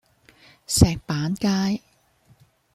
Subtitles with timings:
[0.67, 1.83] 石板街